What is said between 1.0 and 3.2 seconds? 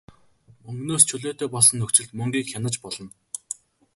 чөлөөтэй болсон нөхцөлд мөнгийг хянаж болно.